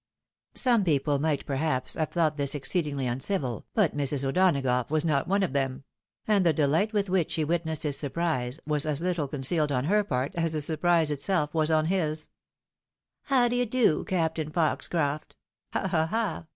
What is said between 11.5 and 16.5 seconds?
was on his. "How d'ye do. Captain Foxcroft? ha! ha! ha!